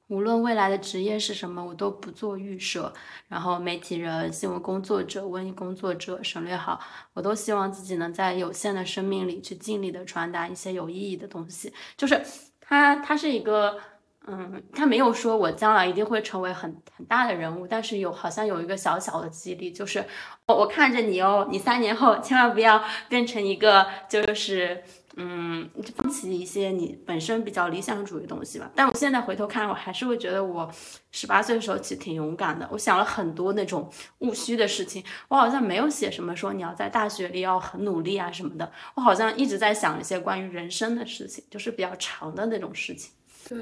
[0.08, 2.92] 无论未来的职业是什么，我都不做预设。
[3.26, 6.78] 然后，媒体人、新闻工作者、文艺工作者省略号，
[7.14, 11.72] 我都希望自己能在有限的生命里去尽力的传达一些有意义的东西。
[11.96, 12.20] 就是
[12.60, 13.78] 他，他是一个，
[14.26, 20.04] 嗯，他没有说我将来一定会成为很很大的人物，但是有好像有一个小小的激励，就是
[20.46, 24.84] 我我看着你哦，你三年后千万不要变成一个就是。
[25.16, 28.70] 嗯，就放弃一些你本身比较理想主义的东西吧。
[28.74, 30.68] 但我现在回头看，我还是会觉得我
[31.12, 32.68] 十八岁的时候其实挺勇敢的。
[32.72, 38.72] 我想了很多那种务虚的事情，我好像没有写什么说你要在大学里要很努力啊什么的。
[38.96, 43.12] 我好像一直在想一些关于人生的事情，就是比较长的那种事情。
[43.48, 43.58] 对，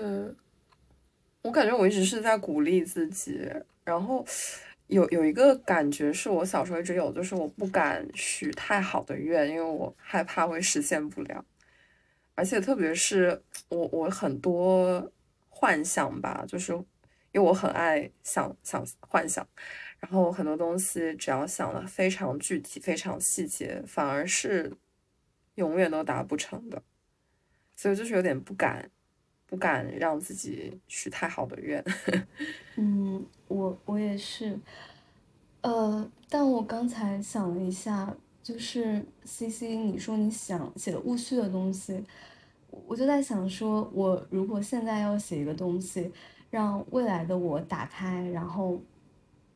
[1.43, 3.47] 我感觉我一直是在鼓励自己，
[3.85, 4.25] 然后
[4.93, 11.45] 有有一个感觉是我小时候一直有，就是我不敢许太好的愿，因为我害怕会实现不了。
[12.35, 15.11] 而且特别是我，我很多
[15.49, 16.73] 幻想吧，就是
[17.33, 19.47] 因为我很爱想想幻想，
[19.99, 24.73] 然后很多东西只要想的非常具体、非常细节，反而是
[25.55, 26.83] 永远都达不成的，
[27.77, 28.91] 所以就是有点不敢，
[29.53, 31.85] 不敢让自己许太好的愿。
[32.77, 34.59] 嗯，我我也是，
[35.61, 38.17] 呃，但我刚才想了一下。
[38.43, 42.05] 就是 C C，你说你想写的务虚的东西，
[42.89, 46.11] 我就在想说，我如果现在要写一个东西，
[46.51, 48.83] 让未来的我打开，然后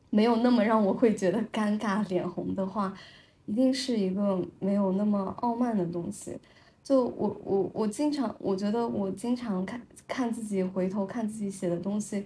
[0.09, 2.97] 没有那么让我会觉得尴尬、脸红的话，
[3.45, 6.39] 一定是一个没有那么傲慢的东西。
[6.87, 12.23] 就我我我经常，我觉得我经常看看自己回头看自己写的东西，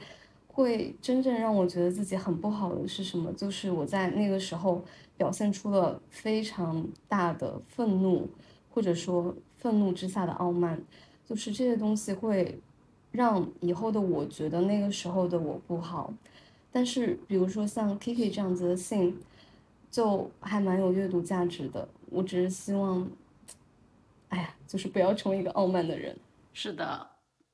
[0.47, 3.33] 会真正让我觉得自己很不好的是什么？
[3.33, 4.79] 就是我在那个时候
[5.17, 8.29] 表现出了非常大的愤怒，
[8.69, 10.79] 或者说愤怒之下的傲慢，
[11.25, 12.59] 就是这些东西会
[13.09, 16.13] 让以后的我觉得那个时候的我不好。
[16.71, 19.17] 但是比如说像 Kiki 这样子的信，
[19.89, 21.89] 就还蛮有阅读价值的。
[22.11, 23.09] 我只是希望。
[24.31, 26.17] 哎呀，就是不要成为一个傲慢的人。
[26.53, 27.09] 是的，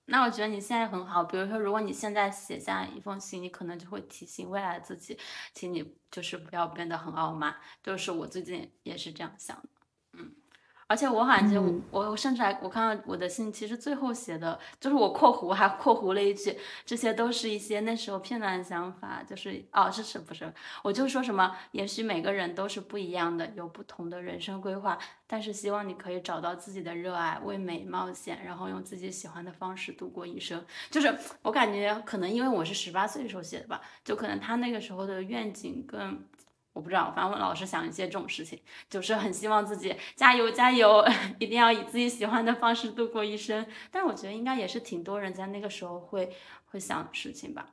[0.06, 1.24] 那我觉得你现在很好。
[1.24, 5.18] 比如说，如果你现在写下一封信，你可能就会提醒未来自己，
[5.54, 7.56] 请你就是不要变得很傲慢。
[7.82, 9.70] 就是我最近也是这样想的。
[10.88, 11.60] 而且我感觉，
[11.92, 20.52] 我我甚至还我看到我的信，其实最后写的就是我括弧还括弧了一句，这些都是一些那时候片段的想法，就是哦，是是不是？
[20.84, 30.64] 我就说什么，也许每个人都是不一样的，有不同的人生规划，但是希望你可以找到自己的热爱，为美冒险，然后用自己喜欢的方式度过一生。
[30.90, 36.26] 就是我感觉可能因为我是十八岁的时候写的吧，就可能他那个时候的愿景跟。
[36.78, 41.04] 我不知道，反正我老是想一些这种事情，就是很希望自己加油加油，
[41.40, 43.66] 一定要以自己喜欢的方式度过一生。
[43.90, 46.32] 但我觉得应该也是挺多人在那个时候会
[46.68, 47.70] 会想事情吧。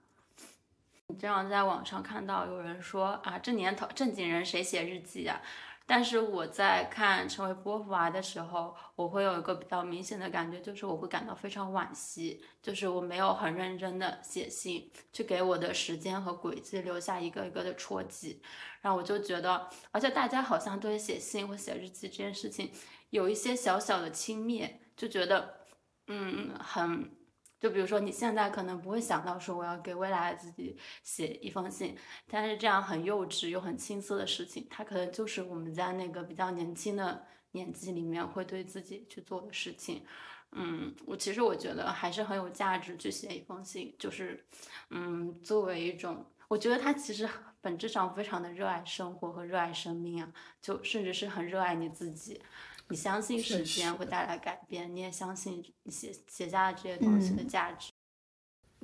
[1.09, 5.39] 你经常在网上看到有人说啊，这年头正经人谁写日记啊？
[5.87, 18.41] 但是我在看《成为波伏娃》的时候，我会有一个比较明显的感觉，就是我会感到非常惋惜，就是我没有很认真的写信，去给我的时间和轨迹留下一个一个的戳记。
[18.81, 22.73] 然后我就觉得，而且大家好像对写信或写日记这件事情
[23.11, 25.61] 有一些小小的轻蔑，就觉得，
[26.07, 27.24] 嗯，很。
[27.65, 31.97] 就比如说，你现在可能不会想到说我要给未来的自己写一封信，
[32.29, 40.05] 但是这样很幼稚又很青涩的事情，它可能就是我们在那个比较年轻的年纪里面会对自己去做的事情。
[40.53, 44.45] 嗯，我其实我觉得还是很有价值去写一封信，就是，
[44.91, 47.27] 嗯，作为一种，我觉得他其实
[47.63, 52.43] 本质上非常的热爱生活和热爱生命啊，就甚至是很热爱你自己。
[52.89, 57.91] 你相信时间会带来改变，你也相信写写下的这些东西的价值。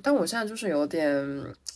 [0.01, 1.15] 但我现在就是有点，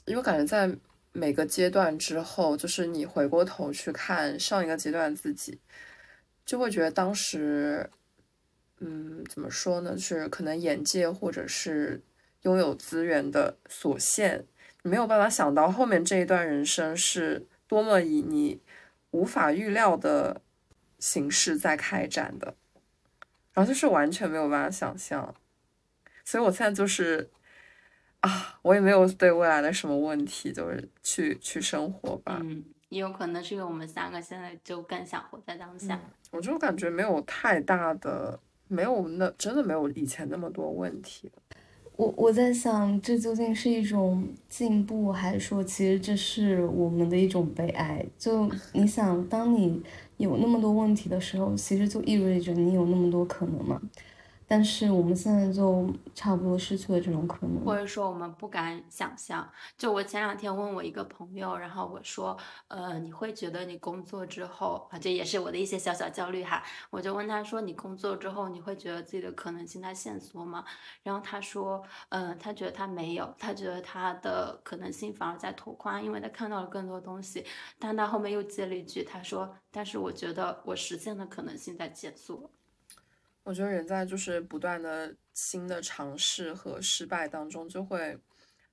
[0.06, 0.76] 因为感觉在
[1.12, 5.60] 每个阶段之后，就是你回过头去看上一个阶段自己，
[6.44, 7.88] 就会觉得当时，
[8.80, 9.92] 嗯，怎么说呢？
[9.92, 12.02] 就是可能眼界或者是
[12.42, 14.44] 拥有资源的所限，
[14.82, 18.60] 你没有办法想到后面这一段人生是多么以你
[19.12, 20.42] 无法预料的。
[21.00, 22.56] 形式在开展的，
[23.54, 25.34] 然后就是完全没有办法想象，
[26.24, 27.30] 所以我现在就是
[28.22, 32.40] 啊，我也没有对未来的什么问题，就是去去生活吧。
[32.42, 36.00] 嗯，也有可能是因为我们三个现在就更想活在当下。
[36.32, 41.32] 我就感觉没有太大的，没有那真的没有以前那么多问题。
[41.96, 48.06] 我我在想，这究竟是一种进步，还是说其实这是我们的一种悲哀？
[48.18, 49.82] 就你想，当你。
[50.18, 53.82] 有那么多问题的时候，其实就意味着你有那么多可能嘛。
[54.56, 59.46] 但是我们现在就差不多失去了这种可能，或者说我们不敢想象。
[59.78, 62.38] 就我前两天问我一个朋友，然后我说，
[62.70, 66.64] 呃，你会觉得你工作之后啊，这也是我的一些小小焦虑哈。
[66.90, 70.64] 我就问他说，你工作之后，你会觉得自己的可能性在线索吗？
[71.04, 77.46] 然后他说，嗯，他觉得他没有，他觉得他的可能性反而在拓宽，因为他看到了更多东西。
[77.78, 82.50] 但他后面又接了一句，他说，但是我觉得我实现的可能性在减速。
[83.46, 88.18] 我觉得人在就是不断的新的尝试和失败当中，就会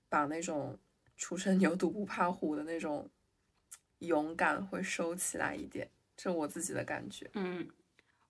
[0.09, 0.79] 把那种
[1.15, 3.11] 初生牛犊不怕虎的那种
[3.99, 7.31] 勇敢会收起来一点，这我自己的感觉。
[7.35, 7.69] 嗯，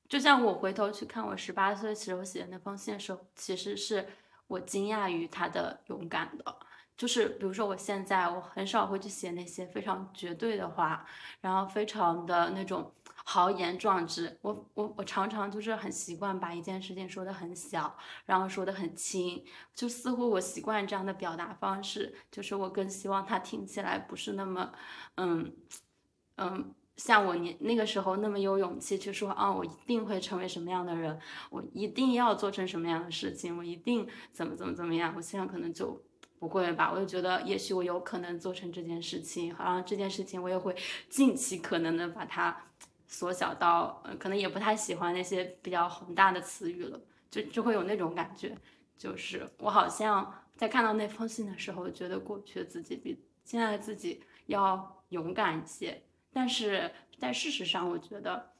[0.08, 4.04] 就像我回头去看我十八岁时候写的那封信的时候，其实是
[4.48, 6.56] 我惊讶于他的勇敢的。
[6.96, 11.06] 就是比如说我现在我很少会去写那些非常绝对的话，
[11.40, 12.92] 然后非常的那种。
[13.24, 17.96] 豪言壮志，我我我常常就是很习惯把一件事情说的很小，
[18.26, 19.42] 然后说的很轻，
[19.74, 24.72] 就似乎我习惯这样的表达方式，就是我更希望他听起来不是那么，
[25.16, 25.52] 嗯
[26.36, 31.18] 嗯，像我年那个时候那么有勇气去说啊，我一定会成为什么样的人，
[31.50, 36.02] 我一定要做成什么样的事情，我一定怎么怎么怎么样，我现在可能就
[36.40, 40.74] 不会吧，我就觉得也许我有可能做成这件事情，好像这件事情我也会
[41.08, 42.64] 尽其可能的把它。
[43.12, 46.98] 缩小到，呃，可能也不太喜欢那些比较宏大的词语了，
[47.30, 48.56] 就就会有那种感觉，
[48.96, 56.02] 就是我好像在看到那封信的时候，觉得过去的自己比现在的自己要勇敢一些，
[56.32, 58.52] 但是在事实上，我觉得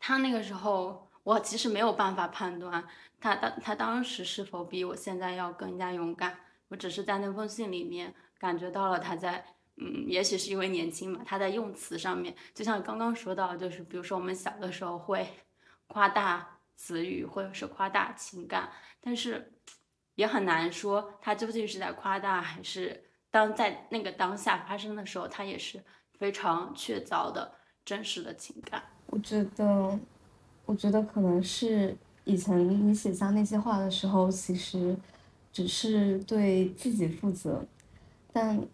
[0.00, 2.84] 他那个时候，我其实没有办法判断
[3.20, 6.40] 他当他当时是否比我现在要更加勇敢。
[6.68, 9.44] 我只是在那封信里面感觉到了他在，
[9.76, 15.26] 嗯，也许是因为年轻嘛，他在用词上面，就像刚刚说到，就是比如说我们小的时候会
[15.86, 18.70] 夸大词语或者是夸大情感，
[19.00, 19.52] 但是
[20.14, 25.82] 也很难说他究竟是在夸大还是当在那个当下发生的时候，他也是。
[26.16, 27.52] 非常确凿的
[27.84, 29.98] 真实的情感，我觉得，
[30.64, 32.56] 我觉得可能是以前
[32.88, 34.96] 你写下那些话的时候，其实
[35.52, 37.66] 只是对自己负责，
[38.32, 38.64] 但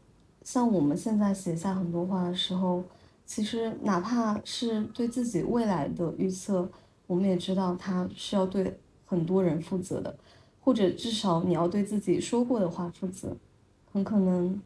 [0.43, 2.83] 像我们现在写下很多话的时候，
[3.27, 6.69] 其实哪怕是对自己未来的预测，
[7.07, 10.17] 我们也知道它是要对很多人负责的，
[10.61, 13.37] 或者至少你要对自己说过的话负责，
[13.93, 14.61] 很可能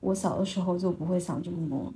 [0.00, 1.92] 我小的时候就不会想这么多。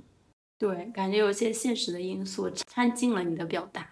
[0.59, 3.87] 对，感觉有些现实的因素掺进了你的表达。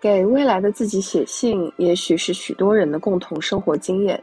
[0.00, 4.22] 给未来的自己写信，也许是许多人的共同生活经验。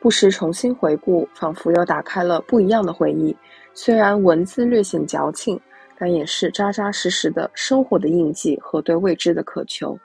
[0.00, 3.34] 不时重新回顾，仿佛又打开了不一样的回忆。
[3.74, 5.60] 虽然文字略显矫情，
[5.98, 9.98] 但也是扎扎实实的生活的印记和对未知的渴求。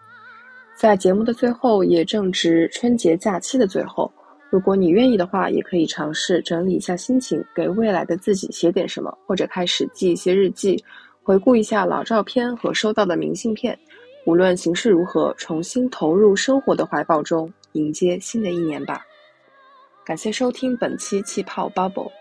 [0.75, 4.11] 在节目的最后，也正值春节假期的最后。
[4.49, 10.83] 如果你愿意的话，也可以尝试整理一下心情，给未来的自己写点什么，或者开始记一些日记，
[11.21, 13.77] 回顾一下老照片和收到的明信片。
[14.25, 19.03] 无论形势如何，重新投入生活的怀抱中，迎接新的一年吧。
[20.05, 22.11] 感谢收听本期气泡 Bubble。